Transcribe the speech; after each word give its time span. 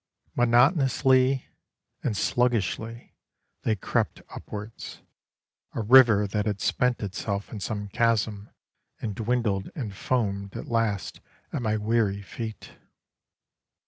Monotonously 0.35 1.45
and 2.01 2.17
sluggishly 2.17 3.13
they 3.61 3.75
crept 3.75 4.23
upwards 4.29 5.03
A 5.75 5.81
river 5.83 6.25
that 6.25 6.47
had 6.47 6.59
spent 6.59 7.01
itself 7.01 7.51
in 7.51 7.59
some 7.59 7.87
chasm, 7.87 8.49
And 8.99 9.13
dwindled 9.13 9.69
and 9.75 9.93
foamed 9.93 10.55
at 10.57 10.65
last 10.65 11.19
at 11.53 11.61
my 11.61 11.77
weary 11.77 12.23
feet. 12.23 12.71